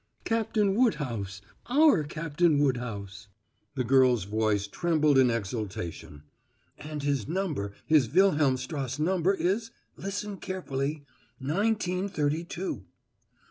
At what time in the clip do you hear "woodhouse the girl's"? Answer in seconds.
2.57-4.23